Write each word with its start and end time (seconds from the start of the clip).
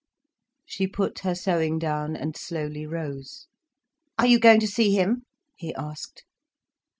She 0.65 0.87
put 0.87 1.19
her 1.19 1.35
sewing 1.35 1.77
down, 1.77 2.15
and 2.15 2.35
slowly 2.35 2.87
rose. 2.87 3.45
"Are 4.17 4.25
you 4.25 4.39
going 4.39 4.59
to 4.61 4.67
see 4.67 4.95
him?" 4.95 5.27
he 5.55 5.75
asked. 5.75 6.23